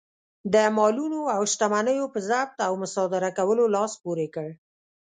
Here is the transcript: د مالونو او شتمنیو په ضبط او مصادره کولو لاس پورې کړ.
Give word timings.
د 0.53 0.55
مالونو 0.77 1.21
او 1.35 1.41
شتمنیو 1.51 2.11
په 2.13 2.19
ضبط 2.29 2.57
او 2.67 2.73
مصادره 2.83 3.29
کولو 3.37 3.63
لاس 3.75 3.91
پورې 4.03 4.27
کړ. 4.35 4.47